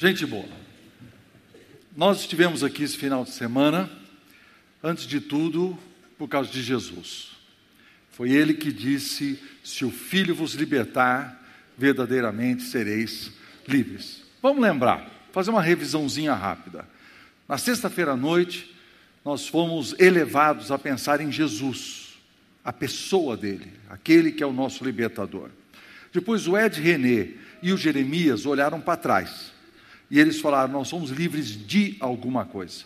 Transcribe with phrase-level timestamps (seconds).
[0.00, 0.46] Gente boa,
[1.96, 3.90] nós estivemos aqui esse final de semana,
[4.80, 5.76] antes de tudo,
[6.16, 7.32] por causa de Jesus.
[8.12, 11.44] Foi ele que disse: Se o Filho vos libertar,
[11.76, 13.32] verdadeiramente sereis
[13.66, 14.22] livres.
[14.40, 16.88] Vamos lembrar, fazer uma revisãozinha rápida.
[17.48, 18.72] Na sexta-feira à noite,
[19.24, 22.10] nós fomos elevados a pensar em Jesus,
[22.64, 25.50] a pessoa dele, aquele que é o nosso libertador.
[26.12, 27.30] Depois o Ed René
[27.60, 29.57] e o Jeremias olharam para trás
[30.10, 32.84] e eles falaram: Nós somos livres de alguma coisa.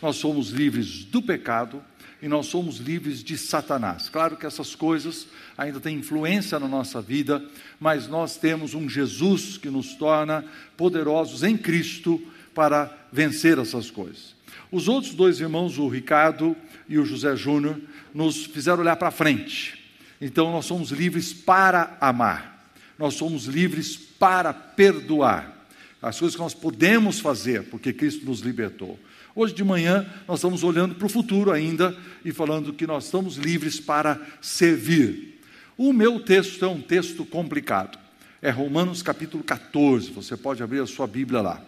[0.00, 1.82] Nós somos livres do pecado
[2.22, 4.08] e nós somos livres de Satanás.
[4.08, 7.42] Claro que essas coisas ainda têm influência na nossa vida,
[7.78, 10.44] mas nós temos um Jesus que nos torna
[10.76, 12.20] poderosos em Cristo
[12.54, 14.34] para vencer essas coisas.
[14.70, 16.56] Os outros dois irmãos, o Ricardo
[16.88, 17.78] e o José Júnior,
[18.14, 19.78] nos fizeram olhar para frente.
[20.20, 25.59] Então nós somos livres para amar, nós somos livres para perdoar
[26.02, 28.98] as coisas que nós podemos fazer, porque Cristo nos libertou.
[29.34, 33.36] Hoje de manhã nós estamos olhando para o futuro ainda e falando que nós estamos
[33.36, 35.40] livres para servir.
[35.76, 37.98] O meu texto é um texto complicado.
[38.42, 41.62] É Romanos capítulo 14, você pode abrir a sua Bíblia lá.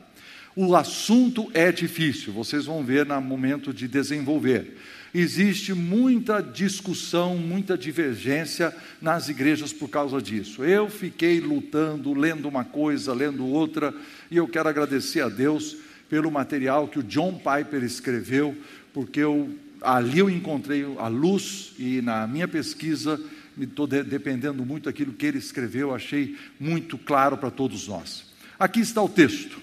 [0.57, 4.79] O assunto é difícil, vocês vão ver no momento de desenvolver
[5.15, 10.65] existe muita discussão, muita divergência nas igrejas por causa disso.
[10.65, 13.95] Eu fiquei lutando, lendo uma coisa, lendo outra,
[14.31, 15.77] e eu quero agradecer a Deus
[16.09, 18.57] pelo material que o John Piper escreveu,
[18.93, 23.21] porque eu, ali eu encontrei a luz e na minha pesquisa
[23.59, 28.31] estou de, dependendo muito daquilo que ele escreveu, achei muito claro para todos nós.
[28.59, 29.61] Aqui está o texto.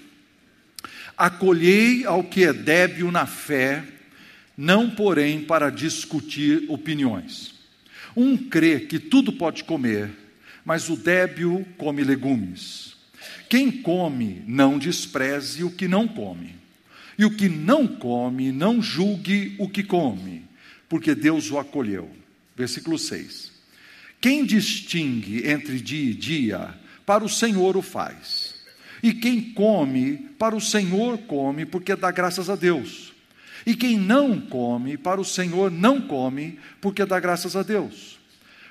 [1.17, 3.83] Acolhei ao que é débil na fé
[4.61, 7.53] não porém para discutir opiniões.
[8.13, 10.11] Um crê que tudo pode comer,
[10.65, 12.97] mas o débil come legumes.
[13.47, 16.57] Quem come, não despreze o que não come.
[17.17, 20.43] E o que não come, não julgue o que come,
[20.89, 22.09] porque Deus o acolheu.
[22.53, 23.53] Versículo 6.
[24.19, 26.75] Quem distingue entre dia e dia,
[27.05, 28.55] para o Senhor o faz.
[29.01, 33.08] E quem come, para o Senhor come, porque dá graças a Deus.
[33.65, 38.19] E quem não come, para o Senhor não come, porque dá graças a Deus.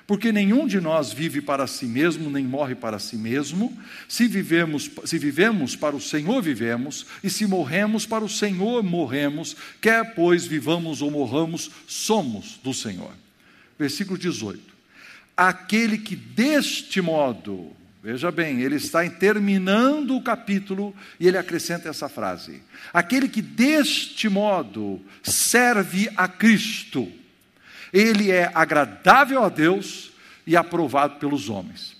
[0.09, 3.77] Porque nenhum de nós vive para si mesmo, nem morre para si mesmo.
[4.07, 9.55] Se vivemos, se vivemos para o Senhor vivemos, e se morremos para o Senhor morremos,
[9.79, 13.13] quer pois vivamos ou morramos, somos do Senhor.
[13.77, 14.59] Versículo 18.
[15.37, 17.71] Aquele que deste modo
[18.01, 24.29] Veja bem, ele está terminando o capítulo e ele acrescenta essa frase: Aquele que deste
[24.29, 27.11] modo serve a Cristo,
[27.91, 30.11] ele é agradável a Deus
[30.47, 31.97] e aprovado pelos homens.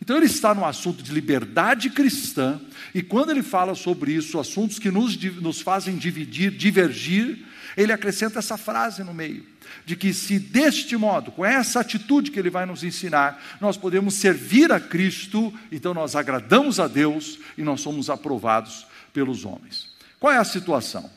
[0.00, 2.60] Então ele está no assunto de liberdade cristã,
[2.94, 7.44] e quando ele fala sobre isso, assuntos que nos, nos fazem dividir, divergir,
[7.78, 9.46] ele acrescenta essa frase no meio
[9.84, 14.14] de que se deste modo, com essa atitude que ele vai nos ensinar, nós podemos
[14.14, 19.88] servir a Cristo, então nós agradamos a Deus e nós somos aprovados pelos homens.
[20.18, 21.08] Qual é a situação?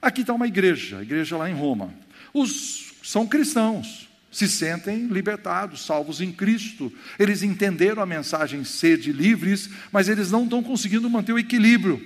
[0.00, 1.92] Aqui está uma igreja, a igreja lá em Roma.
[2.34, 6.92] Os são cristãos, se sentem libertados, salvos em Cristo.
[7.18, 12.04] Eles entenderam a mensagem sede livres, mas eles não estão conseguindo manter o equilíbrio.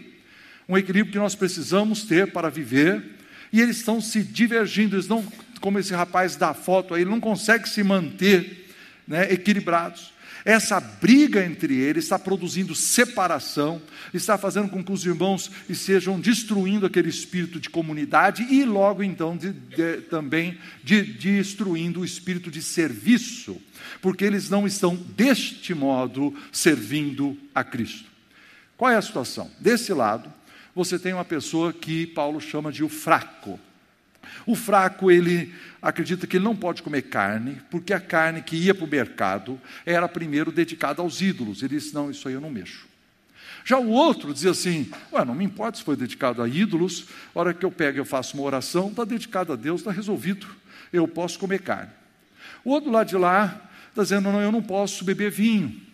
[0.68, 3.19] Um equilíbrio que nós precisamos ter para viver,
[3.52, 5.24] e eles estão se divergindo, eles não
[5.60, 8.68] como esse rapaz da foto aí, ele não consegue se manter
[9.06, 10.12] né, equilibrados.
[10.42, 13.80] Essa briga entre eles está produzindo separação,
[14.14, 19.36] está fazendo com que os irmãos estejam destruindo aquele espírito de comunidade e, logo então,
[19.36, 23.60] de, de, também de, destruindo o espírito de serviço,
[24.00, 28.08] porque eles não estão, deste modo, servindo a Cristo.
[28.78, 29.50] Qual é a situação?
[29.60, 30.32] Desse lado,
[30.75, 33.58] você tem uma pessoa que Paulo chama de o fraco.
[34.47, 35.53] O fraco, ele
[35.83, 39.60] acredita que ele não pode comer carne, porque a carne que ia para o mercado
[39.84, 41.62] era primeiro dedicada aos ídolos.
[41.62, 42.86] Ele disse: Não, isso aí eu não mexo.
[43.65, 47.39] Já o outro dizia assim: Ué, não me importa se foi dedicado a ídolos, a
[47.39, 50.47] hora que eu pego e eu faço uma oração, está dedicado a Deus, está resolvido.
[50.92, 51.91] Eu posso comer carne.
[52.65, 55.90] O outro lado de lá está dizendo: Não, eu não posso beber vinho.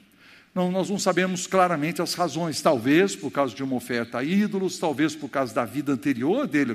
[0.56, 4.78] Não, nós não sabemos claramente as razões, talvez por causa de uma oferta a ídolos,
[4.78, 6.74] talvez por causa da vida anterior dele,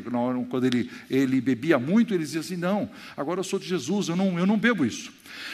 [0.52, 2.88] quando ele, ele bebia muito, ele dizia assim: não,
[3.18, 5.12] agora eu sou de Jesus, eu não, eu não bebo isso.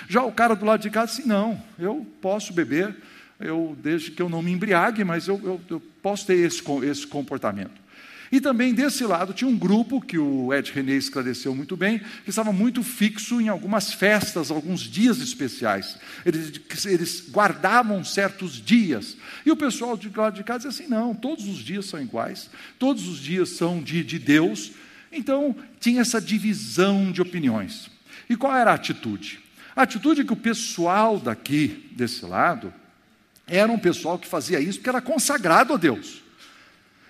[0.10, 2.94] Já o cara do lado de cá disse: não, eu posso beber,
[3.40, 7.08] eu desde que eu não me embriague, mas eu, eu, eu posso ter esse, esse
[7.08, 7.87] comportamento.
[8.32, 12.30] E também desse lado tinha um grupo que o Ed René esclareceu muito bem, que
[12.30, 15.98] estava muito fixo em algumas festas, alguns dias especiais.
[16.26, 19.16] Eles, eles guardavam certos dias.
[19.46, 22.50] E o pessoal de lá de casa dizia assim: não, todos os dias são iguais,
[22.78, 24.72] todos os dias são de, de Deus.
[25.12, 27.90] Então tinha essa divisão de opiniões.
[28.30, 29.40] E qual era a atitude?
[29.76, 32.74] A atitude que o pessoal daqui, desse lado,
[33.48, 36.27] era um pessoal que fazia isso porque era consagrado a Deus.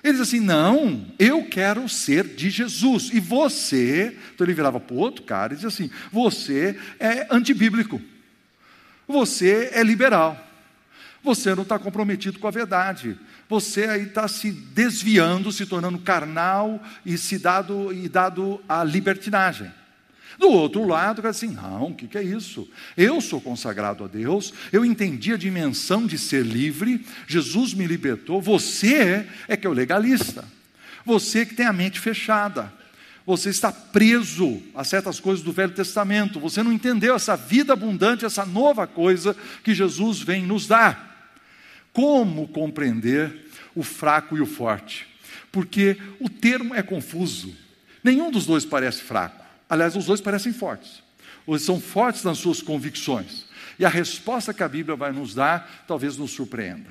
[0.03, 3.09] Ele diz assim: não, eu quero ser de Jesus.
[3.13, 8.01] E você, então ele virava para o outro cara e dizia assim: você é antibíblico,
[9.07, 10.37] você é liberal,
[11.23, 13.17] você não está comprometido com a verdade,
[13.49, 19.71] você aí está se desviando, se tornando carnal e se dado, e dado à libertinagem.
[20.37, 22.69] Do outro lado, assim, não, o que, que é isso?
[22.95, 28.39] Eu sou consagrado a Deus, eu entendi a dimensão de ser livre, Jesus me libertou,
[28.39, 30.45] você é que é o legalista,
[31.03, 32.71] você que tem a mente fechada,
[33.25, 38.23] você está preso a certas coisas do Velho Testamento, você não entendeu essa vida abundante,
[38.23, 41.33] essa nova coisa que Jesus vem nos dar.
[41.91, 45.07] Como compreender o fraco e o forte?
[45.51, 47.53] Porque o termo é confuso,
[48.03, 49.46] nenhum dos dois parece fraco.
[49.69, 51.03] Aliás, os dois parecem fortes.
[51.47, 53.45] Eles são fortes nas suas convicções.
[53.79, 56.89] E a resposta que a Bíblia vai nos dar talvez nos surpreenda.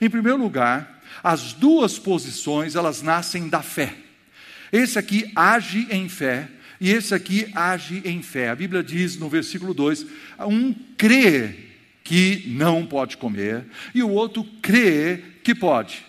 [0.00, 3.94] Em primeiro lugar, as duas posições, elas nascem da fé.
[4.72, 6.48] Esse aqui age em fé
[6.80, 8.48] e esse aqui age em fé.
[8.48, 10.06] A Bíblia diz no versículo 2:
[10.40, 11.70] um crê
[12.02, 16.04] que não pode comer e o outro crê que pode.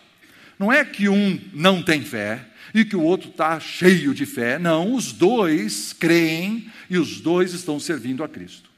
[0.57, 4.57] Não é que um não tem fé, e que o outro está cheio de fé.
[4.57, 8.69] Não, os dois creem e os dois estão servindo a Cristo.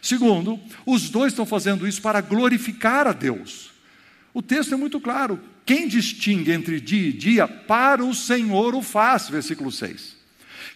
[0.00, 3.70] Segundo, os dois estão fazendo isso para glorificar a Deus.
[4.32, 5.40] O texto é muito claro.
[5.66, 10.16] Quem distingue entre dia e dia, para o Senhor o faz, versículo 6.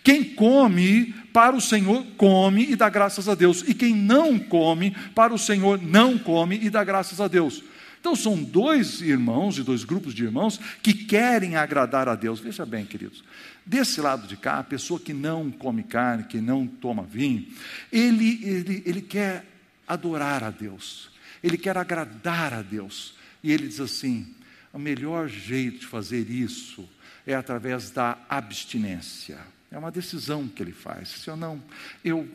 [0.03, 3.65] Quem come para o Senhor, come e dá graças a Deus.
[3.67, 7.63] E quem não come, para o Senhor, não come e dá graças a Deus.
[8.03, 12.41] Então são dois irmãos e dois grupos de irmãos que querem agradar a Deus.
[12.41, 13.23] Veja bem, queridos.
[13.65, 17.47] Desse lado de cá, a pessoa que não come carne, que não toma vinho,
[17.93, 19.47] ele, ele, ele quer
[19.87, 21.13] adorar a Deus,
[21.45, 23.15] ele quer agradar a Deus.
[23.41, 24.35] E ele diz assim:
[24.73, 26.89] o melhor jeito de fazer isso
[27.25, 29.39] é através da abstinência.
[29.71, 31.09] É uma decisão que ele faz.
[31.09, 31.63] Se eu não,
[32.05, 32.29] eu,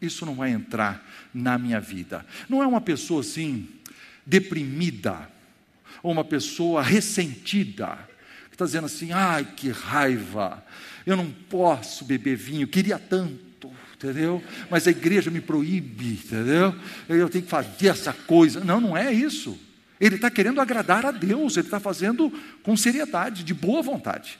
[0.00, 2.24] isso não vai entrar na minha vida.
[2.48, 3.68] Não é uma pessoa assim
[4.24, 5.28] deprimida,
[6.02, 7.98] ou uma pessoa ressentida,
[8.48, 10.64] que está dizendo assim: ai, que raiva,
[11.06, 14.42] eu não posso beber vinho, queria tanto, entendeu?
[14.70, 16.74] Mas a igreja me proíbe, entendeu?
[17.08, 18.64] Eu tenho que fazer essa coisa.
[18.64, 19.58] Não, não é isso.
[20.00, 22.32] Ele está querendo agradar a Deus, ele está fazendo
[22.62, 24.38] com seriedade, de boa vontade.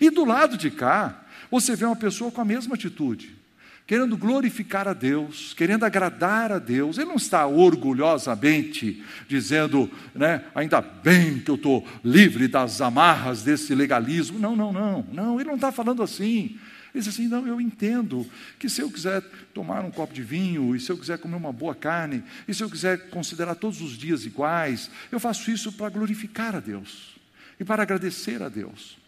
[0.00, 3.41] E do lado de cá, você vê uma pessoa com a mesma atitude
[3.86, 6.98] querendo glorificar a Deus, querendo agradar a Deus.
[6.98, 13.74] Ele não está orgulhosamente dizendo, né, ainda bem que eu estou livre das amarras desse
[13.74, 14.38] legalismo.
[14.38, 16.58] Não, não, não, não, ele não está falando assim.
[16.94, 18.26] Ele diz assim: não, eu entendo
[18.58, 19.22] que se eu quiser
[19.54, 22.62] tomar um copo de vinho, e se eu quiser comer uma boa carne, e se
[22.62, 27.16] eu quiser considerar todos os dias iguais, eu faço isso para glorificar a Deus
[27.58, 28.98] e para agradecer a Deus.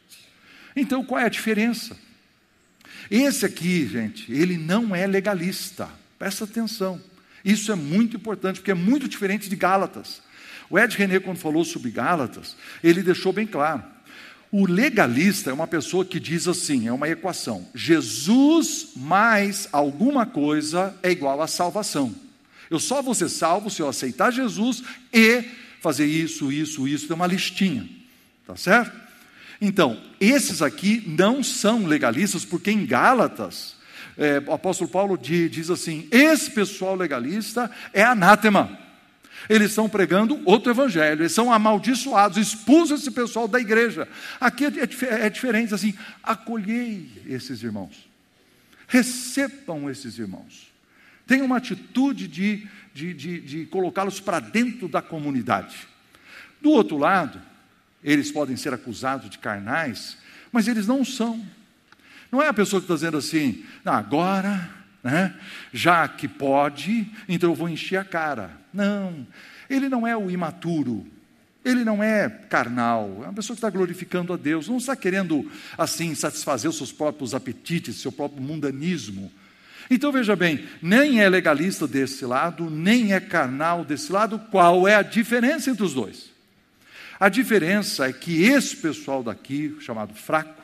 [0.75, 1.97] Então, qual é a diferença?
[3.11, 5.89] Esse aqui, gente, ele não é legalista.
[6.19, 7.01] Presta atenção.
[7.45, 10.23] Isso é muito importante, porque é muito diferente de Gálatas.
[10.71, 13.83] O Ed René, quando falou sobre Gálatas, ele deixou bem claro.
[14.51, 17.67] O legalista é uma pessoa que diz assim: é uma equação.
[17.75, 22.15] Jesus mais alguma coisa é igual a salvação.
[22.71, 24.83] Eu só vou ser salvo se eu aceitar Jesus
[25.13, 25.45] e
[25.81, 27.07] fazer isso, isso, isso.
[27.07, 27.89] Tem uma listinha.
[28.47, 29.04] Tá certo?
[29.61, 33.77] Então, esses aqui não são legalistas, porque em Gálatas,
[34.17, 38.79] é, o apóstolo Paulo diz, assim: esse pessoal legalista é anátema.
[39.49, 44.09] Eles estão pregando outro evangelho, eles são amaldiçoados, expulsam esse pessoal da igreja.
[44.41, 48.09] Aqui é, é, é diferente, assim, acolhei esses irmãos,
[48.89, 50.73] recebam esses irmãos,
[51.27, 55.77] tenham uma atitude de, de, de, de colocá-los para dentro da comunidade.
[56.63, 57.39] Do outro lado,
[58.05, 60.19] eles podem ser acusados de carnais,
[60.53, 61.45] mas eles não são.
[62.31, 64.71] Não é a pessoa que está dizendo assim, agora,
[65.03, 65.35] né,
[65.73, 68.51] já que pode, então eu vou encher a cara.
[68.73, 69.27] Não,
[69.71, 71.07] ele não é o imaturo,
[71.65, 75.51] ele não é carnal, é uma pessoa que está glorificando a Deus, não está querendo,
[75.79, 79.33] assim, satisfazer os seus próprios apetites, seu próprio mundanismo.
[79.89, 84.95] Então veja bem, nem é legalista desse lado, nem é carnal desse lado, qual é
[84.95, 86.34] a diferença entre os dois?
[87.19, 90.63] A diferença é que esse pessoal daqui, chamado fraco,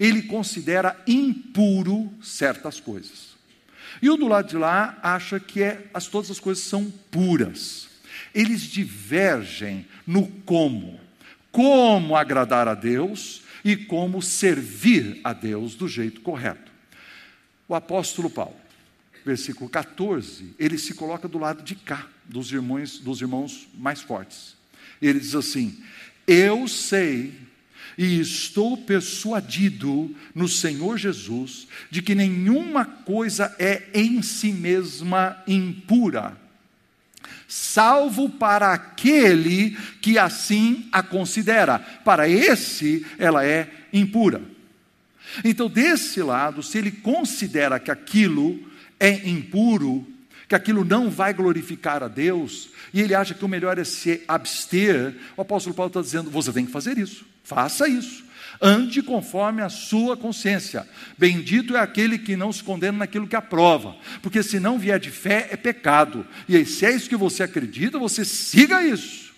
[0.00, 3.32] ele considera impuro certas coisas.
[4.00, 7.88] E o do lado de lá acha que é, as, todas as coisas são puras.
[8.34, 10.98] Eles divergem no como.
[11.50, 16.72] Como agradar a Deus e como servir a Deus do jeito correto.
[17.68, 18.56] O apóstolo Paulo,
[19.24, 24.56] versículo 14, ele se coloca do lado de cá, dos irmãos, dos irmãos mais fortes.
[25.00, 25.78] Ele diz assim:
[26.26, 27.32] Eu sei
[27.96, 36.36] e estou persuadido no Senhor Jesus de que nenhuma coisa é em si mesma impura,
[37.46, 41.78] salvo para aquele que assim a considera.
[41.78, 44.42] Para esse, ela é impura.
[45.44, 48.60] Então, desse lado, se ele considera que aquilo
[48.98, 50.06] é impuro,
[50.52, 54.22] que aquilo não vai glorificar a Deus, e ele acha que o melhor é se
[54.28, 58.22] abster, o apóstolo Paulo está dizendo: você tem que fazer isso, faça isso.
[58.60, 60.86] Ande conforme a sua consciência.
[61.16, 65.10] Bendito é aquele que não se condena naquilo que aprova, porque se não vier de
[65.10, 66.26] fé é pecado.
[66.46, 69.32] E se é isso que você acredita, você siga isso.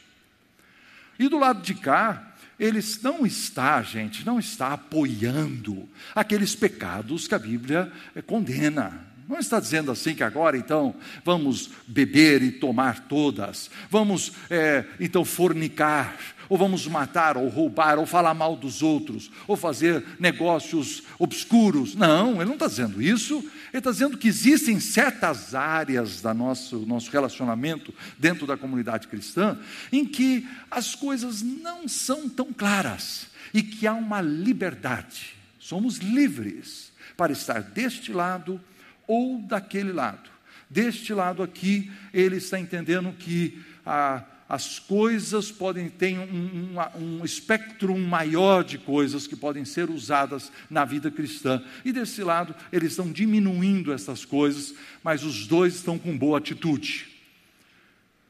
[1.16, 7.36] E do lado de cá, ele não está, gente, não está apoiando aqueles pecados que
[7.36, 9.13] a Bíblia eh, condena.
[9.28, 15.24] Não está dizendo assim que agora então vamos beber e tomar todas, vamos é, então
[15.24, 16.16] fornicar,
[16.48, 21.94] ou vamos matar, ou roubar, ou falar mal dos outros, ou fazer negócios obscuros.
[21.94, 23.38] Não, ele não está dizendo isso.
[23.72, 29.58] Ele está dizendo que existem certas áreas do nosso, nosso relacionamento dentro da comunidade cristã
[29.90, 35.34] em que as coisas não são tão claras e que há uma liberdade.
[35.58, 38.60] Somos livres para estar deste lado
[39.06, 40.30] ou daquele lado.
[40.68, 47.24] Deste lado aqui, ele está entendendo que a, as coisas podem ter um, um, um,
[47.24, 51.62] espectro maior de coisas que podem ser usadas na vida cristã.
[51.84, 57.08] E desse lado, eles estão diminuindo essas coisas, mas os dois estão com boa atitude.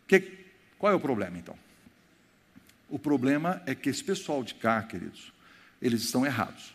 [0.07, 0.21] Que,
[0.79, 1.57] qual é o problema, então?
[2.89, 5.33] O problema é que esse pessoal de cá, queridos,
[5.81, 6.74] eles estão errados.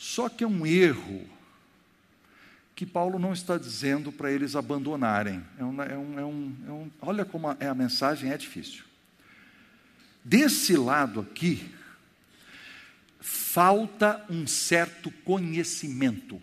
[0.00, 1.28] Só que é um erro
[2.74, 5.44] que Paulo não está dizendo para eles abandonarem.
[5.58, 8.82] É um, é um, é um, é olha como a, é a mensagem é difícil.
[10.24, 11.70] Desse lado aqui,
[13.20, 16.40] falta um certo conhecimento.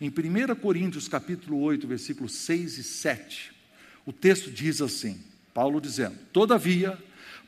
[0.00, 3.52] Em 1 Coríntios capítulo 8, versículos 6 e 7,
[4.06, 6.98] o texto diz assim, Paulo dizendo, todavia,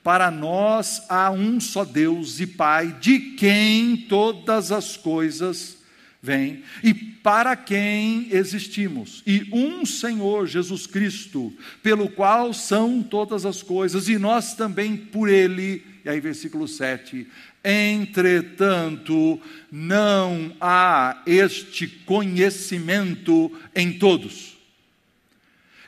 [0.02, 5.78] para nós há um só Deus e Pai, de quem todas as coisas
[6.20, 6.62] vêm.
[6.82, 14.08] E para quem existimos, e um Senhor Jesus Cristo, pelo qual são todas as coisas,
[14.08, 15.84] e nós também por Ele.
[16.04, 17.26] E aí, versículo 7:
[17.64, 19.40] Entretanto,
[19.70, 24.51] não há este conhecimento em todos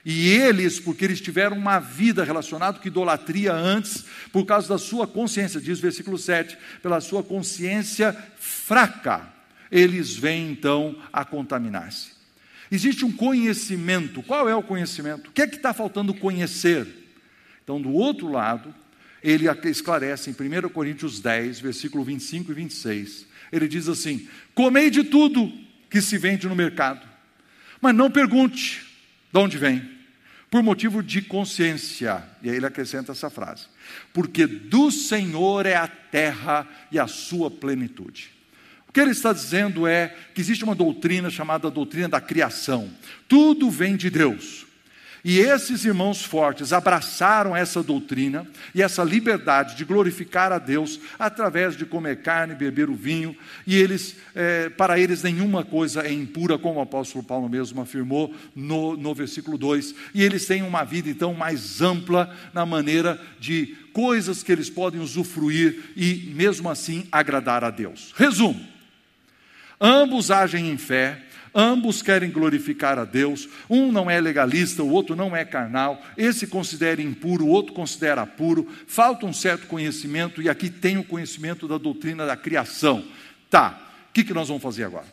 [0.04, 5.06] e eles, porque eles tiveram uma vida relacionada com idolatria antes, por causa da sua
[5.06, 9.32] consciência, diz o versículo 7, pela sua consciência fraca,
[9.70, 12.12] eles vêm então a contaminar-se.
[12.70, 14.22] Existe um conhecimento.
[14.22, 15.30] Qual é o conhecimento?
[15.30, 16.86] O que é que está faltando conhecer?
[17.62, 18.74] Então, do outro lado,
[19.22, 23.26] ele esclarece em 1 Coríntios 10, versículo 25 e 26.
[23.50, 25.50] Ele diz assim: Comei de tudo
[25.88, 27.06] que se vende no mercado,
[27.80, 28.84] mas não pergunte
[29.32, 29.93] de onde vem
[30.54, 32.22] por motivo de consciência.
[32.40, 33.66] E aí ele acrescenta essa frase:
[34.12, 38.30] porque do Senhor é a terra e a sua plenitude.
[38.88, 42.88] O que ele está dizendo é que existe uma doutrina chamada doutrina da criação.
[43.26, 44.64] Tudo vem de Deus.
[45.24, 51.74] E esses irmãos fortes abraçaram essa doutrina e essa liberdade de glorificar a Deus através
[51.74, 53.34] de comer carne, beber o vinho,
[53.66, 58.34] e eles, é, para eles, nenhuma coisa é impura, como o apóstolo Paulo mesmo afirmou
[58.54, 59.94] no, no versículo 2.
[60.12, 65.00] E eles têm uma vida então mais ampla na maneira de coisas que eles podem
[65.00, 68.12] usufruir e, mesmo assim, agradar a Deus.
[68.14, 68.60] Resumo:
[69.80, 71.22] ambos agem em fé
[71.54, 73.48] Ambos querem glorificar a Deus.
[73.70, 76.04] Um não é legalista, o outro não é carnal.
[76.16, 78.68] Esse considera impuro, o outro considera puro.
[78.88, 83.04] Falta um certo conhecimento, e aqui tem o conhecimento da doutrina da criação.
[83.48, 83.80] Tá,
[84.10, 85.06] o que, que nós vamos fazer agora?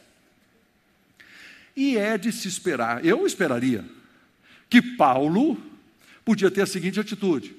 [1.76, 3.86] E é de se esperar, eu esperaria,
[4.68, 5.62] que Paulo
[6.26, 7.56] podia ter a seguinte atitude: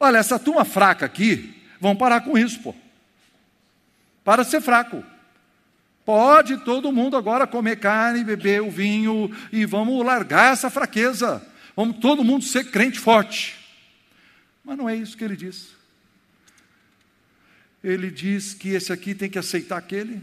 [0.00, 2.74] olha, essa turma fraca aqui, vão parar com isso, pô.
[4.24, 5.04] Para de ser fraco.
[6.04, 11.44] Pode todo mundo agora comer carne, beber o vinho e vamos largar essa fraqueza.
[11.74, 13.56] Vamos todo mundo ser crente forte.
[14.64, 15.74] Mas não é isso que ele diz.
[17.82, 20.22] Ele diz que esse aqui tem que aceitar aquele,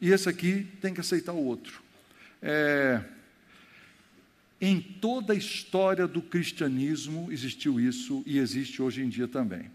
[0.00, 1.82] e esse aqui tem que aceitar o outro.
[2.40, 3.02] É,
[4.60, 9.70] em toda a história do cristianismo existiu isso e existe hoje em dia também.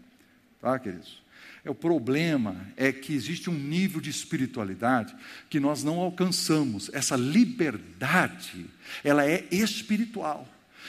[0.60, 1.21] Tá, queridos?
[1.64, 5.14] É, o problema é que existe um nível de espiritualidade
[5.48, 6.90] que nós não alcançamos.
[6.92, 8.66] Essa liberdade,
[9.04, 10.46] ela é espiritual.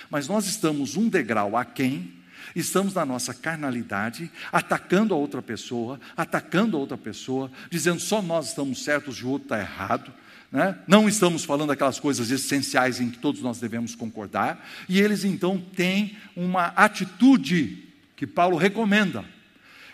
[0.10, 2.12] Mas nós estamos um degrau aquém,
[2.56, 8.50] estamos na nossa carnalidade, atacando a outra pessoa, atacando a outra pessoa, dizendo só nós
[8.50, 10.12] estamos certos e o outro está errado.
[10.51, 10.77] Né?
[10.88, 14.68] Não estamos falando aquelas coisas essenciais em que todos nós devemos concordar.
[14.89, 19.24] E eles então têm uma atitude que Paulo recomenda.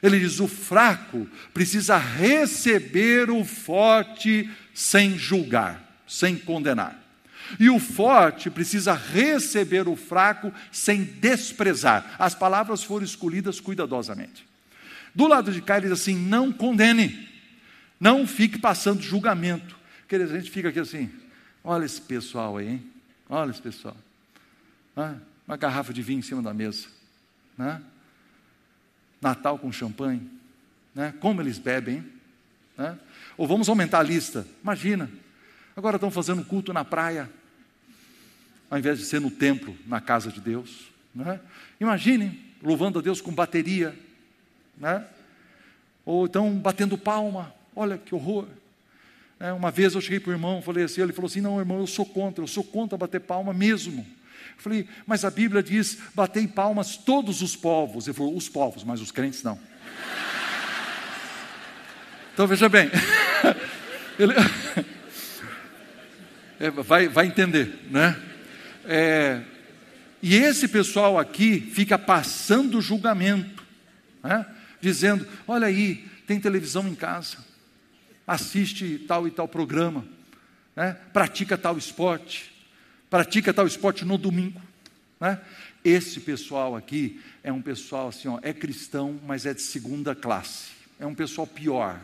[0.02, 6.98] Ele diz: o fraco precisa receber o forte sem julgar, sem condenar.
[7.60, 12.16] E o forte precisa receber o fraco sem desprezar.
[12.20, 14.48] As palavras foram escolhidas cuidadosamente.
[15.16, 17.28] Do lado de cá, ele diz assim: não condene,
[18.00, 19.78] não fique passando julgamento.
[20.08, 21.10] Quer dizer, a gente fica aqui assim:
[21.64, 22.84] olha esse pessoal aí, hein?
[23.28, 23.98] Olha esse pessoal.
[24.96, 25.16] Ah,
[25.48, 26.88] uma garrafa de vinho em cima da mesa.
[27.58, 27.82] Né?
[29.22, 30.30] Natal com champanhe.
[30.94, 31.14] Né?
[31.20, 32.04] Como eles bebem.
[32.78, 32.98] Né?
[33.38, 34.46] Ou vamos aumentar a lista.
[34.64, 35.10] Imagina,
[35.76, 37.30] agora estão fazendo culto na praia,
[38.70, 40.90] ao invés de ser no templo, na casa de Deus.
[41.14, 41.40] Né?
[41.80, 43.98] Imagine, louvando a Deus com bateria.
[44.78, 45.06] Né?
[46.06, 47.54] Ou então batendo palma.
[47.76, 48.48] Olha que horror.
[49.40, 51.80] É, uma vez eu cheguei para o irmão, falei assim, ele falou assim, não, irmão,
[51.80, 54.06] eu sou contra, eu sou contra bater palma mesmo.
[54.60, 58.08] Eu falei, mas a Bíblia diz: batei palmas todos os povos.
[58.08, 59.58] Ele falou, os povos, mas os crentes não.
[62.34, 62.92] Então veja bem,
[64.20, 64.34] ele
[66.60, 68.22] é, vai, vai entender, né?
[68.84, 69.42] É,
[70.22, 73.64] e esse pessoal aqui fica passando julgamento,
[74.22, 74.46] né?
[74.82, 77.38] dizendo: olha aí, tem televisão em casa,
[78.28, 80.06] assiste tal e tal programa,
[80.76, 80.98] né?
[81.14, 82.59] pratica tal esporte,
[83.10, 84.62] pratica tal esporte no domingo.
[85.20, 85.40] Né?
[85.84, 90.72] Esse pessoal aqui é um pessoal assim, ó, é cristão, mas é de segunda classe.
[91.00, 92.00] É um pessoal pior,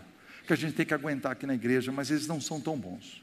[0.47, 3.21] que a gente tem que aguentar aqui na igreja, mas eles não são tão bons.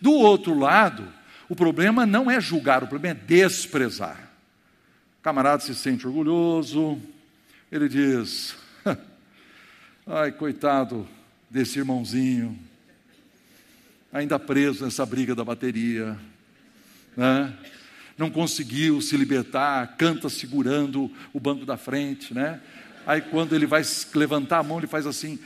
[0.00, 1.06] Do outro lado,
[1.48, 4.30] o problema não é julgar, o problema é desprezar.
[5.18, 7.00] O camarada se sente orgulhoso,
[7.70, 8.56] ele diz:
[10.06, 11.06] ai, coitado
[11.50, 12.58] desse irmãozinho,
[14.12, 16.18] ainda preso nessa briga da bateria
[17.16, 17.52] né?
[18.16, 22.60] não conseguiu se libertar, canta segurando o banco da frente, né?
[23.06, 23.82] Aí quando ele vai
[24.14, 25.38] levantar a mão, ele faz assim,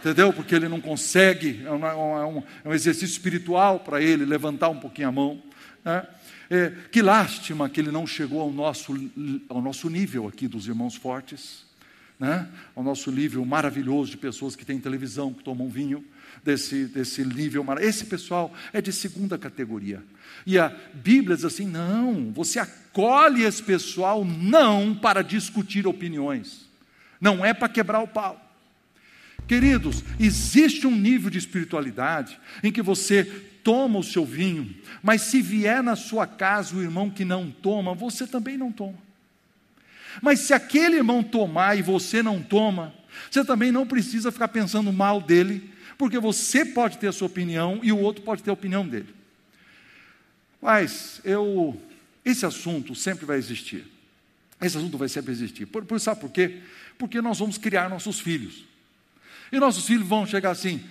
[0.00, 0.32] entendeu?
[0.32, 4.68] Porque ele não consegue, é, um, é um, é um exercício espiritual para ele levantar
[4.68, 5.42] um pouquinho a mão.
[5.84, 6.04] Né?
[6.50, 8.92] É, que lástima que ele não chegou ao nosso,
[9.48, 11.64] ao nosso nível aqui dos irmãos fortes,
[12.18, 12.48] né?
[12.74, 16.04] ao nosso nível maravilhoso de pessoas que têm televisão, que tomam vinho
[16.42, 17.96] desse, desse nível maravilhoso.
[17.96, 20.02] Esse pessoal é de segunda categoria.
[20.46, 26.68] E a Bíblia diz assim: não, você acolhe esse pessoal não para discutir opiniões,
[27.20, 28.42] não é para quebrar o pau.
[29.46, 33.24] Queridos, existe um nível de espiritualidade em que você
[33.62, 37.94] toma o seu vinho, mas se vier na sua casa o irmão que não toma,
[37.94, 39.05] você também não toma.
[40.22, 42.94] Mas se aquele irmão tomar e você não toma,
[43.30, 47.80] você também não precisa ficar pensando mal dele, porque você pode ter a sua opinião
[47.82, 49.14] e o outro pode ter a opinião dele.
[50.60, 51.80] Mas eu,
[52.24, 53.86] esse assunto sempre vai existir.
[54.60, 55.66] Esse assunto vai sempre existir.
[55.66, 56.60] Por, por, sabe por quê?
[56.98, 58.64] Porque nós vamos criar nossos filhos.
[59.52, 60.82] E nossos filhos vão chegar assim: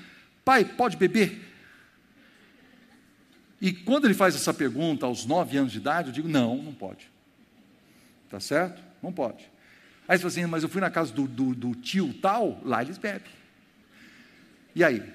[0.44, 1.42] pai, pode beber?
[3.60, 6.74] E quando ele faz essa pergunta aos nove anos de idade, eu digo: não, não
[6.74, 7.10] pode.
[8.30, 8.85] Tá certo?
[9.06, 9.48] Não pode.
[10.08, 12.82] Aí você fala assim: mas eu fui na casa do, do, do tio tal, lá
[12.82, 13.32] eles bebem.
[14.74, 15.14] E aí?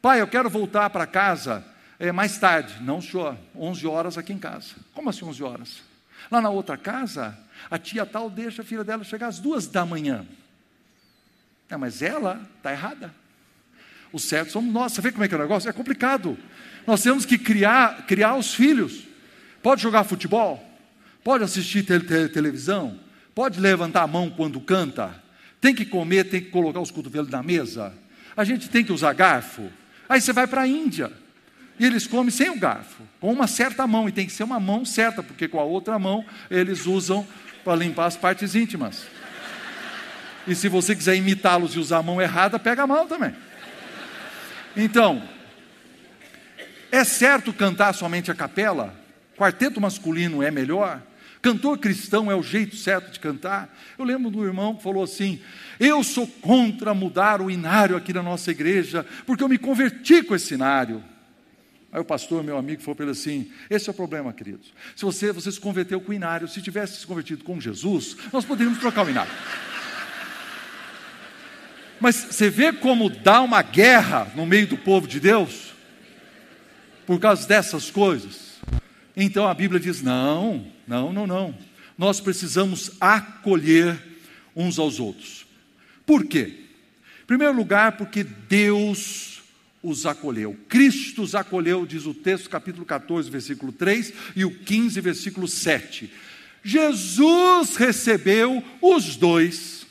[0.00, 1.62] Pai, eu quero voltar para casa
[1.98, 2.82] é, mais tarde.
[2.82, 4.76] Não, senhor, 11 horas aqui em casa.
[4.94, 5.82] Como assim 11 horas?
[6.30, 7.38] Lá na outra casa,
[7.70, 10.26] a tia tal deixa a filha dela chegar às duas da manhã.
[11.68, 13.14] É, mas ela está errada.
[14.10, 14.92] O certo somos nós.
[14.92, 15.68] Você vê como é que é o negócio?
[15.68, 16.38] É complicado.
[16.86, 19.06] Nós temos que criar, criar os filhos.
[19.62, 20.65] Pode jogar futebol?
[21.26, 23.00] Pode assistir te te televisão?
[23.34, 25.12] Pode levantar a mão quando canta?
[25.60, 27.92] Tem que comer, tem que colocar os cotovelos na mesa?
[28.36, 29.68] a gente tem que usar garfo.
[30.08, 31.10] Aí você vai para a Índia.
[31.80, 34.60] E eles comem sem o garfo, com uma certa mão, e tem que ser uma
[34.60, 37.26] mão certa, porque com a outra mão eles usam
[37.64, 39.08] para limpar as partes íntimas.
[40.46, 43.34] E se você quiser imitá-los e usar a mão errada, pega a mão também.
[44.76, 45.20] Então,
[46.92, 48.94] é certo cantar somente a capela?
[49.36, 51.02] Quarteto masculino é melhor?
[51.46, 53.72] Cantor cristão é o jeito certo de cantar?
[53.96, 55.40] Eu lembro do irmão que falou assim:
[55.78, 60.34] Eu sou contra mudar o inário aqui na nossa igreja, porque eu me converti com
[60.34, 61.04] esse inário.
[61.92, 64.74] Aí o pastor, meu amigo, falou para ele assim: Esse é o problema, queridos.
[64.96, 68.44] Se você, você se converteu com o inário, se tivesse se convertido com Jesus, nós
[68.44, 69.30] poderíamos trocar o inário.
[72.00, 75.74] Mas você vê como dá uma guerra no meio do povo de Deus?
[77.06, 78.56] Por causa dessas coisas.
[79.16, 81.54] Então a Bíblia diz: não, não, não, não.
[81.96, 84.00] Nós precisamos acolher
[84.54, 85.46] uns aos outros.
[86.04, 86.60] Por quê?
[87.22, 89.42] Em primeiro lugar, porque Deus
[89.82, 90.56] os acolheu.
[90.68, 96.10] Cristo os acolheu, diz o texto, capítulo 14, versículo 3 e o 15, versículo 7.
[96.62, 99.85] Jesus recebeu os dois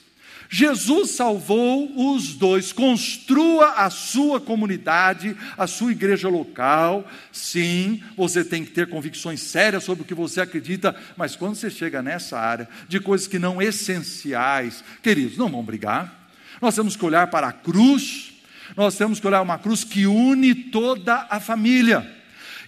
[0.55, 2.71] Jesus salvou os dois.
[2.71, 7.05] Construa a sua comunidade, a sua igreja local.
[7.29, 11.69] Sim, você tem que ter convicções sérias sobre o que você acredita, mas quando você
[11.69, 16.29] chega nessa área de coisas que não essenciais, queridos, não vão brigar.
[16.61, 18.31] Nós temos que olhar para a cruz,
[18.77, 22.09] nós temos que olhar uma cruz que une toda a família.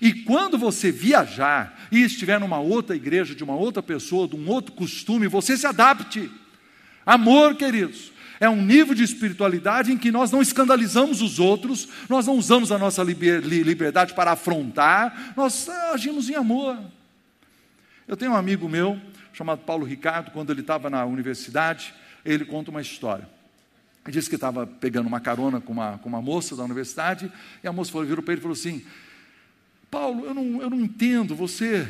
[0.02, 4.46] E quando você viajar e estiver numa outra igreja, de uma outra pessoa, de um
[4.50, 6.30] outro costume, você se adapte.
[7.08, 12.28] Amor, queridos, é um nível de espiritualidade em que nós não escandalizamos os outros, nós
[12.28, 16.78] não usamos a nossa liberdade para afrontar, nós agimos em amor.
[18.06, 19.00] Eu tenho um amigo meu,
[19.32, 21.94] chamado Paulo Ricardo, quando ele estava na universidade,
[22.26, 23.30] ele conta uma história.
[24.04, 27.32] Ele disse que estava pegando uma carona com uma, com uma moça da universidade,
[27.64, 28.86] e a moça falou, virou para ele e falou assim:
[29.90, 31.88] Paulo, eu não, eu não entendo, você,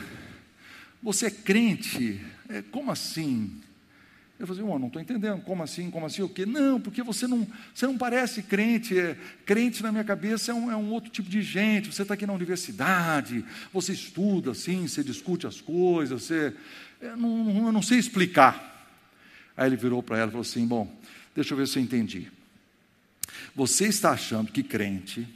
[1.02, 3.64] você é crente, é, como assim?
[4.40, 6.46] Eu falei, assim, não estou entendendo, como assim, como assim, o quê?
[6.46, 10.72] Não, porque você não, você não parece crente, é, crente na minha cabeça é um,
[10.72, 15.04] é um outro tipo de gente, você está aqui na universidade, você estuda assim, você
[15.04, 16.54] discute as coisas, você,
[17.02, 18.76] eu não, eu não sei explicar.
[19.56, 20.96] Aí ele virou para ela e falou assim, bom,
[21.34, 22.32] deixa eu ver se eu entendi.
[23.56, 25.28] Você está achando que crente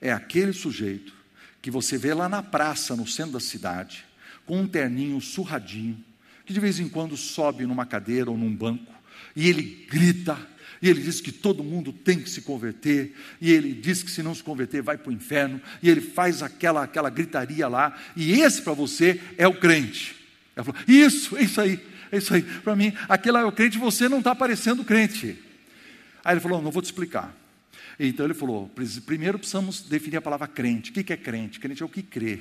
[0.00, 1.14] é aquele sujeito
[1.60, 4.06] que você vê lá na praça, no centro da cidade,
[4.46, 6.02] com um terninho surradinho,
[6.46, 8.94] que de vez em quando sobe numa cadeira ou num banco
[9.34, 10.38] e ele grita,
[10.80, 14.22] e ele diz que todo mundo tem que se converter, e ele diz que se
[14.22, 18.40] não se converter vai para o inferno, e ele faz aquela, aquela gritaria lá, e
[18.40, 20.16] esse para você é o crente.
[20.54, 21.80] Ela falou, isso, é isso aí,
[22.10, 22.42] é isso aí.
[22.42, 25.36] Para mim, aquele é o crente, você não está parecendo crente.
[26.24, 27.34] Aí ele falou, não vou te explicar.
[27.98, 28.70] Então ele falou,
[29.04, 30.90] primeiro precisamos definir a palavra crente.
[30.90, 31.60] O que é crente?
[31.60, 32.40] Crente é o que crê.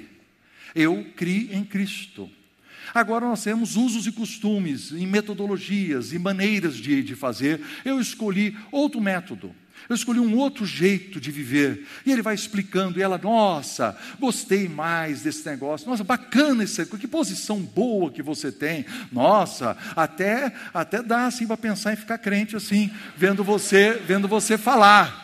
[0.73, 2.29] Eu criei em Cristo.
[2.93, 7.61] Agora nós temos usos e costumes, e metodologias e maneiras de, de fazer.
[7.83, 9.55] Eu escolhi outro método.
[9.87, 11.85] Eu escolhi um outro jeito de viver.
[12.05, 15.87] E ele vai explicando, e ela, nossa, gostei mais desse negócio.
[15.87, 18.85] Nossa, bacana esse, que posição boa que você tem.
[19.11, 24.57] Nossa, até até dá assim para pensar em ficar crente assim, vendo você, vendo você
[24.57, 25.23] falar.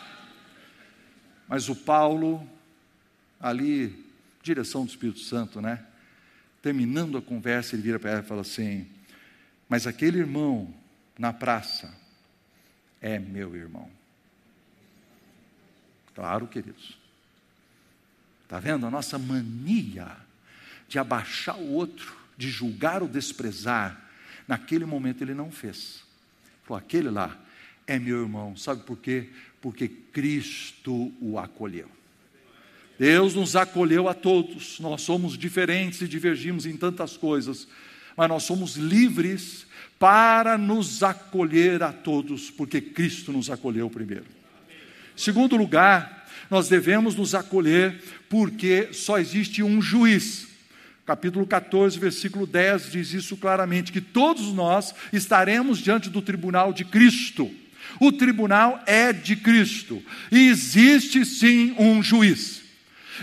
[1.48, 2.46] Mas o Paulo
[3.40, 4.06] ali,
[4.42, 5.80] direção do Espírito Santo, né?
[6.62, 8.88] Terminando a conversa, ele vira para ela e fala assim:
[9.68, 10.72] Mas aquele irmão
[11.18, 11.92] na praça
[13.00, 13.90] é meu irmão.
[16.14, 16.96] Claro, queridos.
[18.44, 18.86] Está vendo?
[18.86, 20.16] A nossa mania
[20.88, 24.10] de abaixar o outro, de julgar ou desprezar,
[24.46, 26.04] naquele momento ele não fez.
[26.64, 27.36] Falou: aquele lá
[27.86, 28.56] é meu irmão.
[28.56, 29.30] Sabe por quê?
[29.60, 31.90] Porque Cristo o acolheu.
[32.98, 34.78] Deus nos acolheu a todos.
[34.80, 37.66] Nós somos diferentes e divergimos em tantas coisas,
[38.16, 39.66] mas nós somos livres
[39.98, 44.26] para nos acolher a todos, porque Cristo nos acolheu primeiro.
[45.14, 50.48] Segundo lugar, nós devemos nos acolher porque só existe um juiz.
[51.04, 56.84] Capítulo 14, versículo 10 diz isso claramente: que todos nós estaremos diante do tribunal de
[56.84, 57.50] Cristo.
[58.00, 62.61] O tribunal é de Cristo e existe sim um juiz.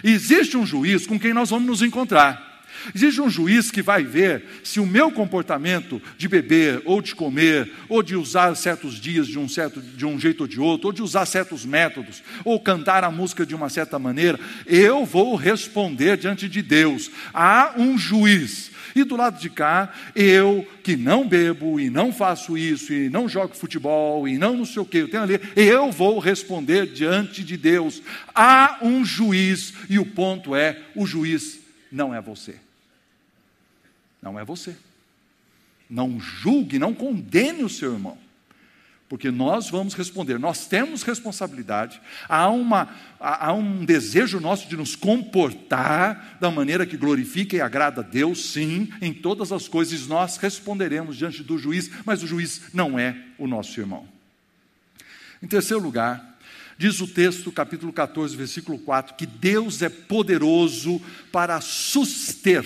[0.04, 2.49] Existe um juiz com quem nós vamos nos encontrar.
[2.94, 7.72] Existe um juiz que vai ver se o meu comportamento de beber, ou de comer,
[7.88, 10.94] ou de usar certos dias de um, certo, de um jeito ou de outro, ou
[10.94, 16.18] de usar certos métodos, ou cantar a música de uma certa maneira, eu vou responder
[16.18, 17.12] diante de Deus.
[17.34, 22.58] Há um juiz e do lado de cá, eu que não bebo e não faço
[22.58, 25.92] isso e não jogo futebol e não não sei o que, eu tenho ali, eu
[25.92, 28.02] vou responder diante de Deus.
[28.34, 31.60] Há um juiz e o ponto é: o juiz
[31.92, 32.56] não é você.
[34.22, 34.76] Não é você.
[35.90, 38.18] Não julgue, não condene o seu irmão.
[39.10, 44.96] porque nós vamos responder, nós temos responsabilidade, há, uma, há um desejo nosso de nos
[44.96, 50.38] comportar da maneira que glorifica e agrada a Deus, sim, em todas as coisas nós
[50.38, 54.08] responderemos diante do juiz, mas o juiz não é o nosso irmão.
[55.42, 56.38] Em terceiro lugar,
[56.78, 61.02] diz o texto, capítulo 14, versículo 4, que Deus é poderoso
[61.32, 62.64] para suster.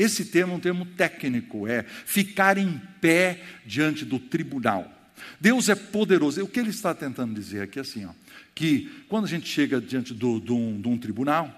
[0.00, 4.90] Esse termo é um termo técnico, é ficar em pé diante do tribunal.
[5.38, 6.42] Deus é poderoso.
[6.42, 8.10] O que ele está tentando dizer aqui é assim, ó,
[8.54, 11.54] que quando a gente chega diante de, um, um tribunal,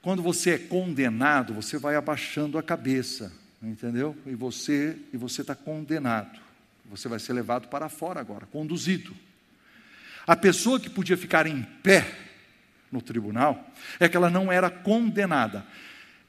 [0.00, 3.30] quando você é condenado, você vai abaixando a cabeça,
[3.62, 4.16] entendeu?
[4.24, 6.40] E você e você está condenado.
[6.86, 9.14] Você vai ser levado para fora agora, conduzido.
[10.26, 12.10] A pessoa que podia ficar em pé
[12.90, 13.70] no tribunal
[14.00, 15.66] é que ela não era condenada.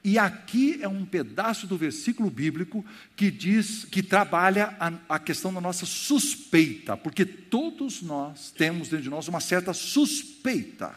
[0.04, 2.84] E aqui é um pedaço do versículo bíblico
[3.16, 9.04] que diz, que trabalha a, a, questão da nossa suspeita, porque todos nós temos dentro
[9.04, 10.94] de nós uma certa suspeita.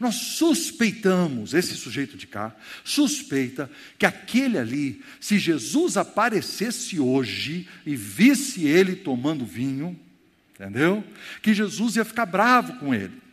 [0.00, 7.94] Nós suspeitamos, esse sujeito de cá, suspeita que aquele ali, se Jesus aparecesse hoje e
[7.94, 10.00] visse ele tomando vinho,
[10.54, 11.04] entendeu?
[11.42, 13.23] Que Jesus ia ficar bravo com ele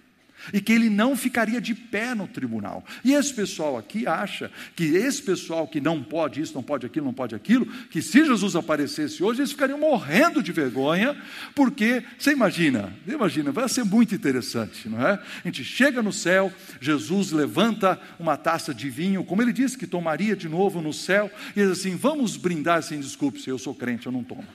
[0.53, 2.83] e que ele não ficaria de pé no tribunal.
[3.03, 7.05] E esse pessoal aqui acha que esse pessoal que não pode isso, não pode aquilo,
[7.05, 11.15] não pode aquilo, que se Jesus aparecesse hoje, eles ficariam morrendo de vergonha,
[11.55, 15.13] porque, você imagina, imagina, vai ser muito interessante, não é?
[15.13, 19.87] A gente chega no céu, Jesus levanta uma taça de vinho, como ele disse que
[19.87, 23.73] tomaria de novo no céu, e diz assim: vamos brindar sem desculpe, se eu sou
[23.73, 24.47] crente, eu não tomo.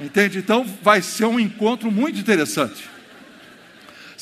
[0.00, 0.38] Entende?
[0.38, 2.93] Então vai ser um encontro muito interessante.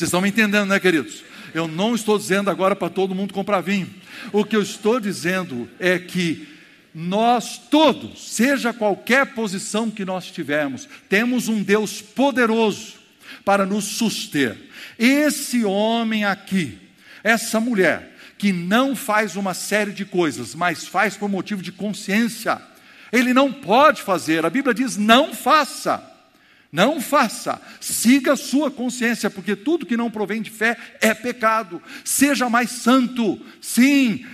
[0.03, 1.23] Vocês estão me entendendo, né, queridos?
[1.55, 3.89] Eu não estou dizendo agora para todo mundo comprar vinho.
[4.33, 6.49] O que eu estou dizendo é que
[6.93, 12.95] nós todos, seja qualquer posição que nós tivermos, temos um Deus poderoso
[13.45, 14.59] para nos suster.
[14.99, 16.77] Esse homem aqui,
[17.23, 22.61] essa mulher, que não faz uma série de coisas, mas faz por motivo de consciência,
[23.13, 26.12] ele não pode fazer, a Bíblia diz: não faça.
[26.73, 31.83] Não faça, siga a sua consciência, porque tudo que não provém de fé é pecado.
[32.03, 34.25] Seja mais santo, sim,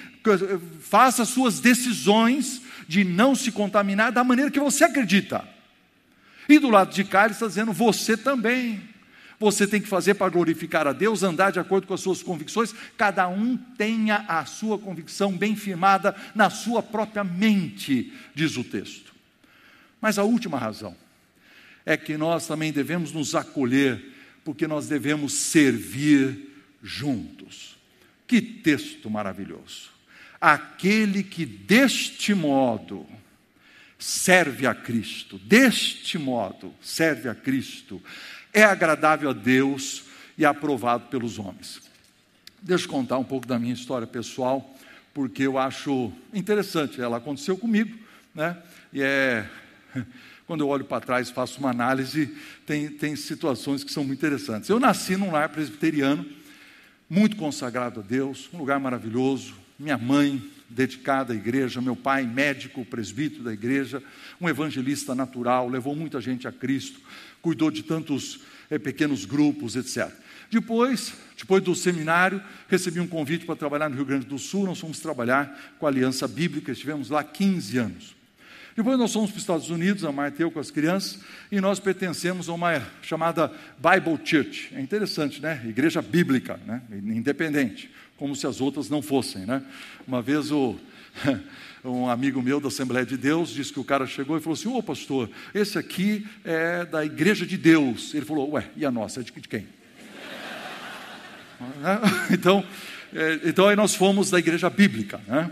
[0.81, 5.45] faça suas decisões de não se contaminar da maneira que você acredita.
[6.49, 8.81] E do lado de cá ele está dizendo: você também.
[9.41, 12.75] Você tem que fazer para glorificar a Deus, andar de acordo com as suas convicções.
[12.97, 19.15] Cada um tenha a sua convicção bem firmada na sua própria mente, diz o texto.
[20.01, 20.97] Mas a última razão
[21.89, 24.13] é que nós também devemos nos acolher,
[24.45, 27.79] porque nós devemos servir juntos.
[28.27, 29.89] Que texto maravilhoso!
[30.39, 33.07] Aquele que deste modo
[33.99, 38.03] serve a Cristo, deste modo serve a Cristo,
[38.53, 40.05] é agradável a Deus
[40.37, 41.81] e aprovado pelos homens.
[42.61, 44.77] Deixa eu contar um pouco da minha história pessoal,
[45.15, 47.01] porque eu acho interessante.
[47.01, 47.99] Ela aconteceu comigo,
[48.35, 48.63] né?
[48.93, 49.49] E é
[50.49, 52.35] quando eu olho para trás faço uma análise,
[52.65, 54.71] tem, tem situações que são muito interessantes.
[54.71, 56.25] Eu nasci num lar presbiteriano,
[57.09, 59.55] muito consagrado a Deus, um lugar maravilhoso.
[59.79, 64.03] Minha mãe, dedicada à igreja, meu pai, médico, presbítero da igreja,
[64.41, 66.99] um evangelista natural, levou muita gente a Cristo,
[67.43, 70.11] cuidou de tantos é, pequenos grupos, etc.
[70.51, 74.65] Depois, depois do seminário, recebi um convite para trabalhar no Rio Grande do Sul.
[74.65, 78.18] Nós fomos trabalhar com a Aliança Bíblica, estivemos lá 15 anos.
[78.79, 81.19] Depois nós fomos para os Estados Unidos, a Marta e eu com as crianças,
[81.51, 84.73] e nós pertencemos a uma chamada Bible Church.
[84.73, 85.61] É interessante, né?
[85.67, 86.81] Igreja bíblica, né?
[86.93, 89.65] independente, como se as outras não fossem, né?
[90.07, 90.77] Uma vez o
[91.85, 94.69] um amigo meu da Assembleia de Deus disse que o cara chegou e falou assim:
[94.69, 98.15] Ô pastor, esse aqui é da Igreja de Deus.
[98.15, 99.19] Ele falou: Ué, e a nossa?
[99.19, 99.67] É de, quem?
[102.31, 102.65] então,
[103.13, 105.51] é, então aí nós fomos da Igreja Bíblica, né?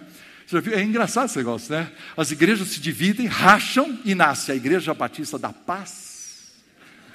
[0.73, 1.91] É engraçado esse negócio, né?
[2.17, 6.07] As igrejas se dividem, racham e nasce a Igreja Batista da Paz.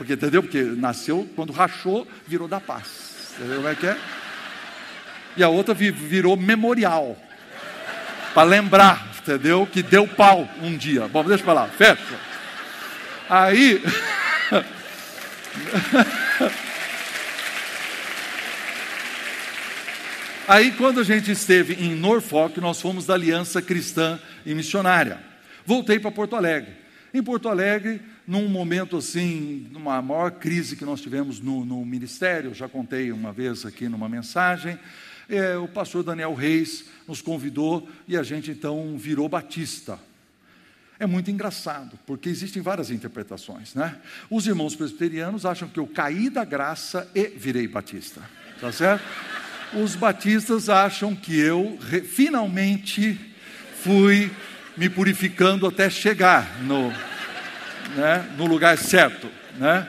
[0.01, 0.41] Porque, entendeu?
[0.41, 3.35] Porque nasceu, quando rachou, virou da paz.
[3.35, 3.95] Entendeu como é que é?
[5.37, 7.15] E a outra virou memorial.
[8.33, 9.67] Para lembrar, entendeu?
[9.71, 11.07] Que deu pau um dia.
[11.07, 12.19] Bom, deixa eu falar, fecha.
[13.29, 13.79] Aí.
[20.47, 25.19] Aí, quando a gente esteve em Norfolk, nós fomos da Aliança Cristã e Missionária.
[25.65, 26.73] Voltei para Porto Alegre.
[27.13, 32.55] Em Porto Alegre, num momento assim, numa maior crise que nós tivemos no, no ministério,
[32.55, 34.79] já contei uma vez aqui numa mensagem,
[35.29, 39.99] é, o pastor Daniel Reis nos convidou e a gente então virou batista.
[40.99, 43.97] é muito engraçado, porque existem várias interpretações, né?
[44.29, 48.21] Os irmãos presbiterianos acham que eu caí da graça e virei batista,
[48.59, 49.03] tá certo?
[49.73, 51.79] Os batistas acham que eu
[52.13, 53.17] finalmente
[53.81, 54.29] fui
[54.75, 56.89] me purificando até chegar no,
[57.95, 59.87] né, no lugar certo, né?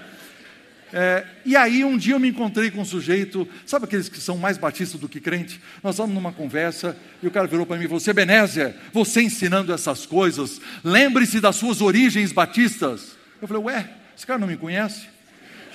[0.92, 4.36] É, e aí um dia eu me encontrei com um sujeito, sabe aqueles que são
[4.36, 5.58] mais batistas do que crente?
[5.82, 10.04] Nós estávamos numa conversa e o cara virou para mim, você Benézia, você ensinando essas
[10.04, 13.16] coisas, lembre-se das suas origens batistas.
[13.40, 15.06] Eu falei, ué, esse cara não me conhece?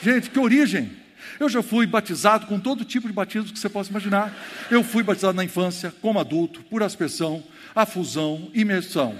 [0.01, 0.91] Gente, que origem?
[1.39, 4.33] Eu já fui batizado com todo tipo de batismo que você possa imaginar.
[4.71, 7.43] Eu fui batizado na infância, como adulto, por aspersão,
[7.75, 9.15] afusão, imersão.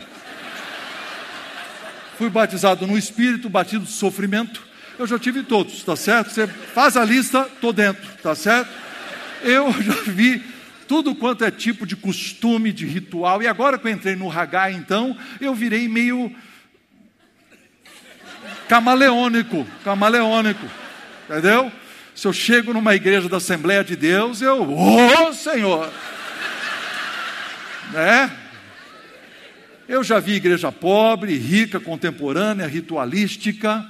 [2.17, 6.31] Fui batizado no Espírito, batido de sofrimento, eu já tive todos, tá certo?
[6.31, 8.69] Você faz a lista, tô dentro, tá certo?
[9.43, 10.43] Eu já vi
[10.87, 13.43] tudo quanto é tipo de costume, de ritual.
[13.43, 16.35] E agora que eu entrei no Hagai, então, eu virei meio
[18.67, 20.65] camaleônico, camaleônico,
[21.29, 21.71] entendeu?
[22.17, 25.93] Se eu chego numa igreja da Assembleia de Deus, eu, ô oh, Senhor,
[27.93, 28.35] né?
[29.87, 33.87] Eu já vi igreja pobre, rica, contemporânea, ritualística,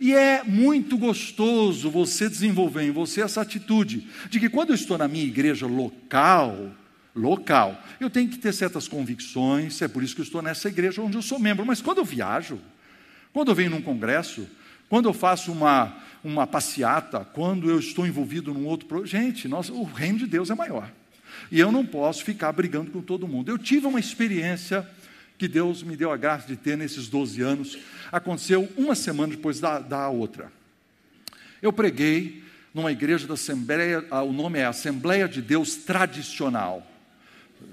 [0.00, 4.98] e é muito gostoso você desenvolver em você essa atitude de que quando eu estou
[4.98, 6.72] na minha igreja local,
[7.14, 11.02] local, eu tenho que ter certas convicções, é por isso que eu estou nessa igreja
[11.02, 11.64] onde eu sou membro.
[11.64, 12.58] Mas quando eu viajo,
[13.32, 14.44] quando eu venho num congresso,
[14.88, 19.72] quando eu faço uma, uma passeata, quando eu estou envolvido num outro projeto, gente, nossa,
[19.72, 20.90] o reino de Deus é maior.
[21.50, 23.50] E eu não posso ficar brigando com todo mundo.
[23.50, 24.86] Eu tive uma experiência
[25.38, 27.78] que Deus me deu a graça de ter nesses 12 anos.
[28.12, 30.52] Aconteceu uma semana depois da, da outra.
[31.62, 32.42] Eu preguei
[32.74, 36.86] numa igreja da Assembleia, o nome é Assembleia de Deus Tradicional.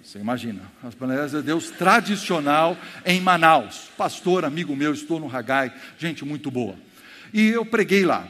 [0.03, 3.89] Você imagina, Assembleia de Deus Tradicional em Manaus.
[3.97, 6.75] Pastor, amigo meu, estou no Ragai, gente muito boa.
[7.33, 8.27] E eu preguei lá.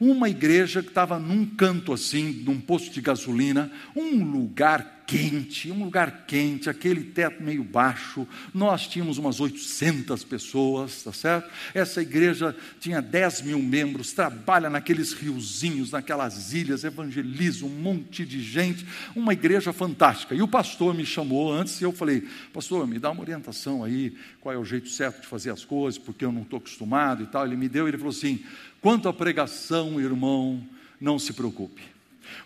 [0.00, 5.84] Uma igreja que estava num canto assim, num posto de gasolina, um lugar quente, um
[5.84, 8.28] lugar quente, aquele teto meio baixo.
[8.52, 11.50] Nós tínhamos umas 800 pessoas, tá certo?
[11.72, 18.42] Essa igreja tinha 10 mil membros, trabalha naqueles riozinhos, naquelas ilhas, evangeliza um monte de
[18.42, 18.86] gente.
[19.16, 20.34] Uma igreja fantástica.
[20.34, 24.14] E o pastor me chamou antes e eu falei: Pastor, me dá uma orientação aí,
[24.42, 27.26] qual é o jeito certo de fazer as coisas, porque eu não estou acostumado e
[27.26, 27.46] tal.
[27.46, 28.44] Ele me deu e ele falou assim:
[28.82, 30.62] Quanto à pregação, irmão,
[31.00, 31.97] não se preocupe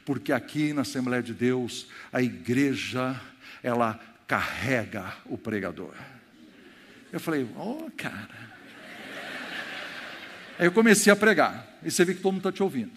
[0.04, 3.20] porque aqui na Assembleia de Deus, a igreja,
[3.62, 5.94] ela carrega o pregador.
[7.12, 8.52] Eu falei, oh, cara.
[10.58, 12.92] Aí eu comecei a pregar, e você vê que todo mundo está te ouvindo.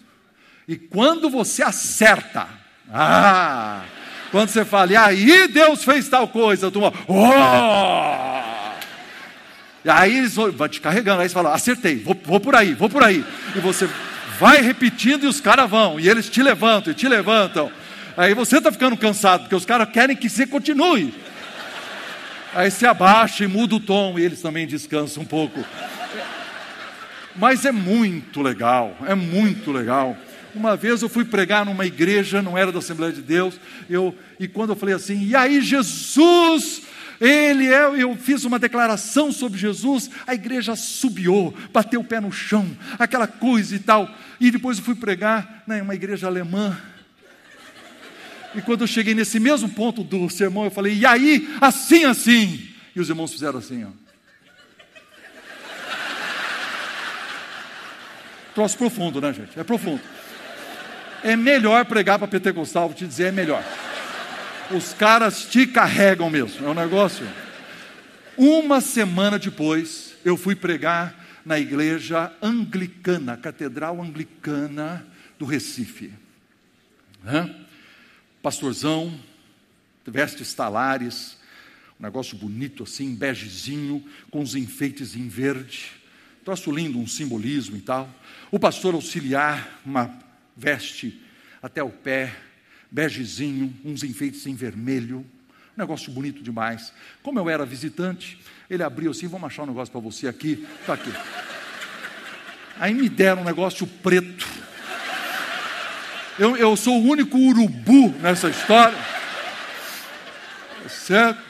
[0.68, 2.48] E quando você acerta,
[2.92, 3.84] ah,
[4.30, 8.46] quando você fala, e aí Deus fez tal coisa, tu oh!
[9.84, 12.90] E aí eles vão te carregando, aí você fala, acertei, vou, vou por aí, vou
[12.90, 13.24] por aí.
[13.54, 13.88] E você
[14.38, 17.70] vai repetindo e os caras vão, e eles te levantam e te levantam.
[18.16, 21.12] Aí você está ficando cansado, porque os caras querem que você continue.
[22.54, 25.64] Aí você abaixa e muda o tom, e eles também descansam um pouco.
[27.34, 30.16] Mas é muito legal, é muito legal.
[30.54, 34.48] Uma vez eu fui pregar numa igreja, não era da Assembleia de Deus, eu, e
[34.48, 36.82] quando eu falei assim, e aí Jesus
[37.20, 42.30] ele é, eu fiz uma declaração sobre Jesus, a igreja subiu, bateu o pé no
[42.30, 42.66] chão,
[42.98, 44.08] aquela coisa e tal.
[44.40, 46.78] E depois eu fui pregar né, em uma igreja alemã.
[48.54, 52.68] E quando eu cheguei nesse mesmo ponto do sermão, eu falei, e aí, assim, assim.
[52.94, 54.06] E os irmãos fizeram assim, ó.
[58.54, 59.58] Troço profundo, né, gente?
[59.58, 60.00] É profundo.
[61.22, 63.62] É melhor pregar para pentecostal, vou te dizer, é melhor
[64.70, 66.66] os caras te carregam mesmo.
[66.66, 67.26] É um negócio.
[68.36, 71.14] Uma semana depois, eu fui pregar
[71.46, 75.06] na igreja anglicana, Catedral Anglicana
[75.38, 76.12] do Recife.
[77.24, 77.64] Hã?
[78.42, 79.16] Pastorzão,
[80.04, 81.38] vestes talares,
[82.00, 85.92] um negócio bonito assim, begezinho, com os enfeites em verde.
[86.44, 88.12] Troço lindo, um simbolismo e tal.
[88.50, 90.18] O pastor auxiliar, uma
[90.56, 91.22] veste
[91.62, 92.34] até o pé,
[92.90, 96.92] begezinho, uns enfeites em vermelho, um negócio bonito demais.
[97.22, 98.36] Como eu era visitante,
[98.68, 101.12] ele abriu assim, vamos achar um negócio para você aqui, está aqui.
[102.78, 104.46] Aí me deram um negócio preto.
[106.38, 108.98] Eu, eu sou o único urubu nessa história.
[110.88, 111.40] Certo?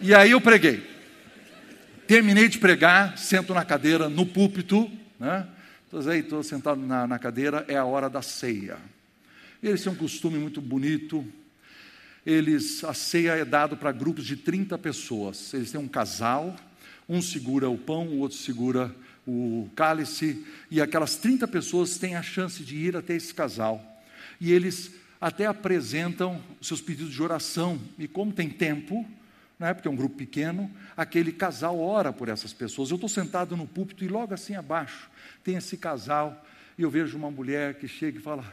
[0.00, 0.94] e aí eu preguei.
[2.06, 4.88] Terminei de pregar, sento na cadeira, no púlpito,
[5.18, 5.46] né?
[5.92, 8.76] Estou sentado na, na, cadeira, é a hora da ceia.
[9.62, 11.26] Eles têm um costume muito bonito
[12.26, 15.54] eles a ceia é dado para grupos de 30 pessoas.
[15.54, 16.56] Eles têm um casal,
[17.08, 22.22] um segura o pão, o outro segura o cálice, e aquelas 30 pessoas têm a
[22.22, 23.80] chance de ir até esse casal.
[24.40, 29.08] E eles até apresentam seus pedidos de oração, e como tem tempo,
[29.58, 32.90] né, porque é um grupo pequeno, aquele casal ora por essas pessoas.
[32.90, 35.08] Eu estou sentado no púlpito e logo assim abaixo
[35.42, 36.44] tem esse casal,
[36.76, 38.44] e eu vejo uma mulher que chega e fala: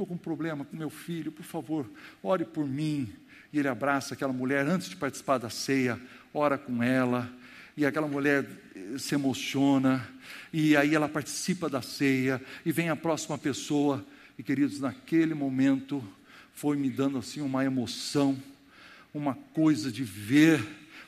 [0.00, 1.86] Estou com um problema com meu filho, por favor,
[2.22, 3.12] ore por mim.
[3.52, 6.00] E ele abraça aquela mulher antes de participar da ceia,
[6.32, 7.30] ora com ela,
[7.76, 10.08] e aquela mulher eh, se emociona,
[10.50, 14.02] e aí ela participa da ceia, e vem a próxima pessoa,
[14.38, 16.02] e queridos, naquele momento
[16.54, 18.42] foi me dando assim uma emoção,
[19.12, 20.60] uma coisa de ver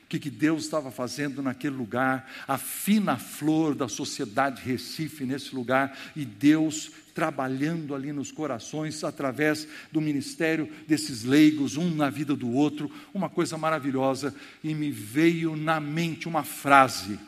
[0.04, 5.54] o que, que Deus estava fazendo naquele lugar, a fina flor da sociedade Recife nesse
[5.54, 12.34] lugar, e Deus trabalhando ali nos corações através do ministério desses leigos, um na vida
[12.34, 17.18] do outro, uma coisa maravilhosa, e me veio na mente uma frase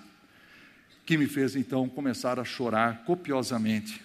[1.05, 4.01] que me fez então começar a chorar copiosamente.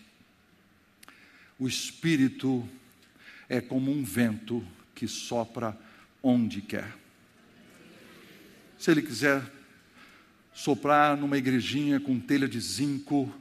[1.58, 2.68] O Espírito
[3.48, 5.78] é como um vento que sopra
[6.22, 6.94] onde quer.
[8.78, 9.42] Se ele quiser
[10.54, 13.34] soprar numa igrejinha com telha de zinco,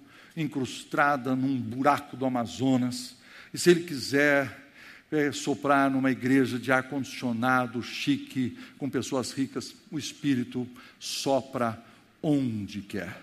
[0.42, 3.16] incrustada num buraco do Amazonas,
[3.52, 4.68] e se ele quiser
[5.10, 10.68] é, soprar numa igreja de ar-condicionado, chique, com pessoas ricas, o Espírito
[10.98, 11.82] sopra
[12.22, 13.22] onde quer.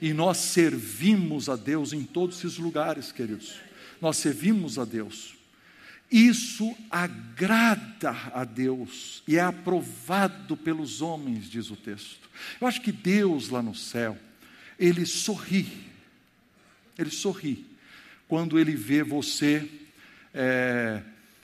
[0.00, 3.60] E nós servimos a Deus em todos esses lugares, queridos.
[4.00, 5.34] Nós servimos a Deus.
[6.10, 12.28] Isso agrada a Deus e é aprovado pelos homens, diz o texto.
[12.60, 14.18] Eu acho que Deus lá no céu,
[14.78, 15.91] ele sorri
[16.98, 17.66] ele sorri
[18.28, 19.68] quando ele vê você
[20.32, 21.02] é,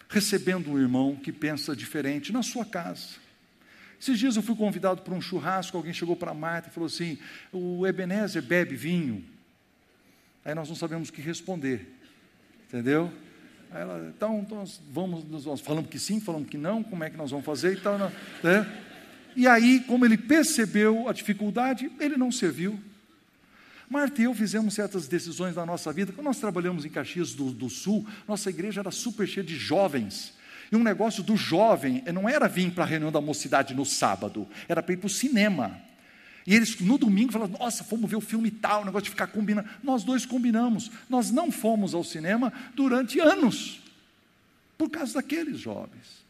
[0.08, 3.16] recebendo um irmão que pensa diferente na sua casa.
[4.00, 7.18] Esses dias eu fui convidado para um churrasco, alguém chegou para Marta e falou assim:
[7.52, 9.24] o Ebenezer bebe vinho.
[10.44, 11.86] Aí nós não sabemos o que responder,
[12.68, 13.12] entendeu?
[13.70, 17.10] Aí ela, então, então nós vamos, nós falamos que sim, falamos que não, como é
[17.10, 17.98] que nós vamos fazer e tal.
[17.98, 18.82] Né?
[19.36, 22.80] E aí, como ele percebeu a dificuldade, ele não serviu.
[23.88, 26.12] Marta e eu fizemos certas decisões na nossa vida.
[26.12, 30.34] Quando nós trabalhamos em Caxias do, do Sul, nossa igreja era super cheia de jovens.
[30.70, 34.46] E um negócio do jovem não era vir para a reunião da mocidade no sábado,
[34.68, 35.80] era para ir para o cinema.
[36.46, 39.26] E eles no domingo falaram: Nossa, fomos ver o filme tal, o negócio de ficar
[39.28, 39.68] combinando.
[39.82, 40.90] Nós dois combinamos.
[41.08, 43.82] Nós não fomos ao cinema durante anos,
[44.76, 46.26] por causa daqueles jovens.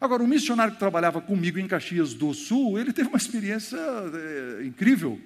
[0.00, 4.64] Agora, o missionário que trabalhava comigo em Caxias do Sul, ele teve uma experiência é,
[4.64, 5.20] incrível.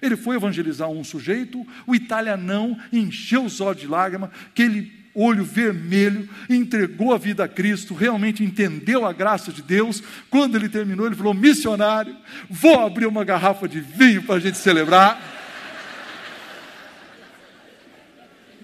[0.00, 6.28] Ele foi evangelizar um sujeito, o italianão encheu os olhos de lágrima, aquele olho vermelho,
[6.48, 10.02] entregou a vida a Cristo, realmente entendeu a graça de Deus.
[10.28, 12.14] Quando ele terminou, ele falou: Missionário,
[12.50, 15.34] vou abrir uma garrafa de vinho para a gente celebrar.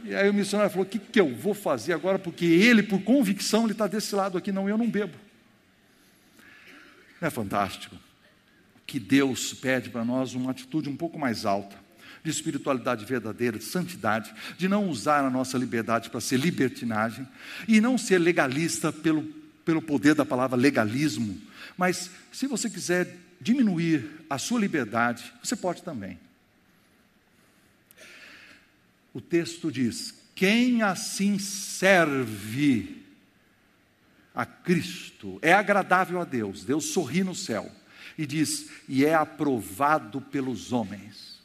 [0.04, 2.18] E aí o missionário falou: O que, que eu vou fazer agora?
[2.18, 5.16] Porque ele, por convicção, ele está desse lado aqui, não, eu não bebo.
[7.18, 7.96] Não é fantástico?
[8.92, 11.74] Que Deus pede para nós uma atitude um pouco mais alta,
[12.22, 17.26] de espiritualidade verdadeira, de santidade, de não usar a nossa liberdade para ser libertinagem
[17.66, 19.22] e não ser legalista pelo,
[19.64, 21.40] pelo poder da palavra legalismo.
[21.74, 26.20] Mas se você quiser diminuir a sua liberdade, você pode também.
[29.14, 33.02] O texto diz: quem assim serve
[34.34, 37.72] a Cristo é agradável a Deus, Deus sorri no céu
[38.16, 41.40] e diz: e é aprovado pelos homens.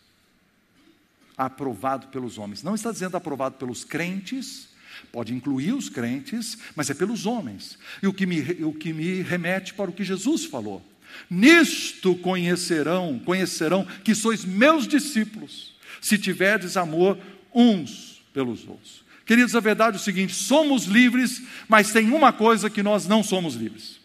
[1.37, 2.63] Aprovado pelos homens.
[2.63, 4.69] Não está dizendo aprovado pelos crentes,
[5.11, 7.77] pode incluir os crentes, mas é pelos homens.
[8.01, 10.83] E o que me, o que me remete para o que Jesus falou.
[11.29, 17.17] Nisto conhecerão, conhecerão que sois meus discípulos, se tiverdes amor
[17.53, 19.03] uns pelos outros.
[19.25, 23.21] Queridos, a verdade é o seguinte: somos livres, mas tem uma coisa que nós não
[23.21, 23.99] somos livres.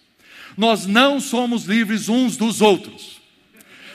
[0.56, 3.20] Nós não somos livres uns dos outros.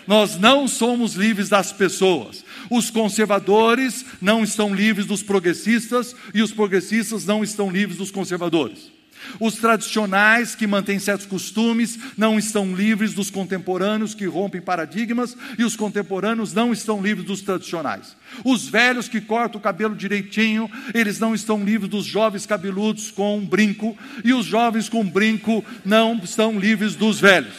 [0.08, 2.44] Nós não somos livres das pessoas.
[2.70, 8.97] Os conservadores não estão livres dos progressistas e os progressistas não estão livres dos conservadores.
[9.40, 15.64] Os tradicionais que mantêm certos costumes não estão livres dos contemporâneos que rompem paradigmas, e
[15.64, 18.16] os contemporâneos não estão livres dos tradicionais.
[18.44, 23.38] Os velhos que cortam o cabelo direitinho, eles não estão livres dos jovens cabeludos com
[23.38, 27.54] um brinco, e os jovens com brinco não estão livres dos velhos.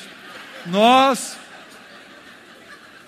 [0.67, 1.37] Nós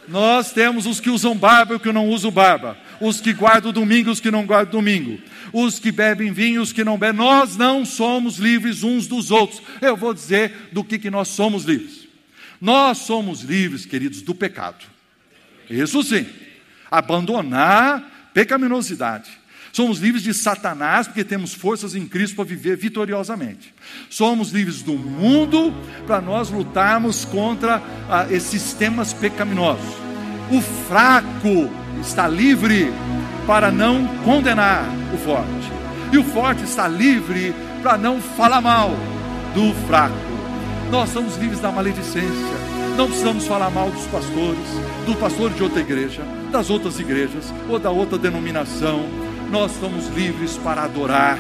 [0.09, 3.73] nós temos os que usam barba e os que não usam barba os que guardam
[3.73, 5.19] domingo, os que não guardam domingo,
[5.53, 7.17] os que bebem vinho, os que não bebem.
[7.17, 9.63] Nós não somos livres uns dos outros.
[9.81, 12.07] Eu vou dizer do que, que nós somos livres.
[12.61, 14.85] Nós somos livres, queridos, do pecado.
[15.69, 16.27] Isso sim.
[16.91, 19.31] Abandonar pecaminosidade.
[19.73, 23.73] Somos livres de Satanás porque temos forças em Cristo para viver vitoriosamente.
[24.11, 25.73] Somos livres do mundo
[26.07, 29.95] para nós lutarmos contra ah, esses sistemas pecaminosos.
[30.51, 31.71] O fraco
[32.01, 32.93] está livre
[33.47, 34.85] para não condenar
[35.15, 35.73] o forte.
[36.13, 38.91] E o forte está livre para não falar mal
[39.55, 40.15] do fraco.
[40.91, 42.61] Nós somos livres da maledicência.
[42.97, 44.69] Não precisamos falar mal dos pastores,
[45.07, 49.09] do pastor de outra igreja, das outras igrejas ou da outra denominação
[49.51, 51.39] nós somos livres para adorar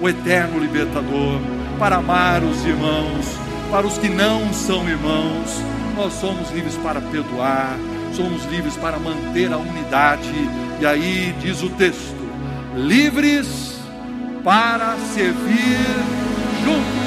[0.00, 1.40] o eterno libertador,
[1.78, 3.24] para amar os irmãos,
[3.70, 5.62] para os que não são irmãos,
[5.96, 7.76] nós somos livres para perdoar,
[8.16, 10.32] somos livres para manter a unidade,
[10.80, 12.16] e aí diz o texto:
[12.74, 13.78] livres
[14.42, 15.78] para servir
[16.64, 17.06] juntos.